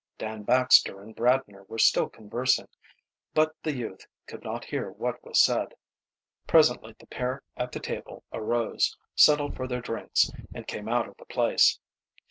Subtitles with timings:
[0.17, 2.67] Dan Baxter and Bradner were still conversing,
[3.35, 5.75] but the youth could not hear what was said.
[6.47, 11.17] Presently the pair at the table arose, settled for their drinks and came out of
[11.17, 11.77] the place.